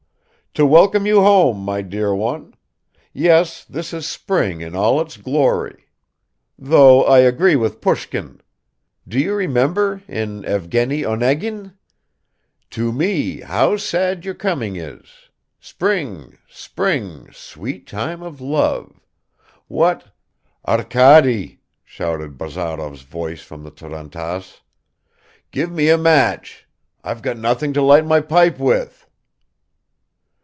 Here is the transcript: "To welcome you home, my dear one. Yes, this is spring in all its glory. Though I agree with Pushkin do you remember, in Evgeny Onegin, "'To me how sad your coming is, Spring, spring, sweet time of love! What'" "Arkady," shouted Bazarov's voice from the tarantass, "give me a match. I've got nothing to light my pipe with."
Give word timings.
"To 0.55 0.65
welcome 0.65 1.05
you 1.05 1.21
home, 1.21 1.61
my 1.61 1.81
dear 1.81 2.13
one. 2.13 2.55
Yes, 3.13 3.63
this 3.63 3.93
is 3.93 4.05
spring 4.05 4.59
in 4.59 4.75
all 4.75 4.99
its 4.99 5.15
glory. 5.15 5.85
Though 6.59 7.05
I 7.05 7.19
agree 7.19 7.55
with 7.55 7.79
Pushkin 7.79 8.41
do 9.07 9.17
you 9.17 9.33
remember, 9.33 10.03
in 10.09 10.43
Evgeny 10.43 11.05
Onegin, 11.05 11.77
"'To 12.69 12.91
me 12.91 13.39
how 13.39 13.77
sad 13.77 14.25
your 14.25 14.33
coming 14.33 14.75
is, 14.75 15.29
Spring, 15.61 16.37
spring, 16.49 17.29
sweet 17.31 17.87
time 17.87 18.21
of 18.21 18.41
love! 18.41 18.99
What'" 19.69 20.13
"Arkady," 20.67 21.61
shouted 21.85 22.37
Bazarov's 22.37 23.03
voice 23.03 23.41
from 23.41 23.63
the 23.63 23.71
tarantass, 23.71 24.59
"give 25.51 25.71
me 25.71 25.87
a 25.87 25.97
match. 25.97 26.67
I've 27.05 27.21
got 27.21 27.37
nothing 27.37 27.71
to 27.71 27.81
light 27.81 28.05
my 28.05 28.19
pipe 28.19 28.59
with." 28.59 28.97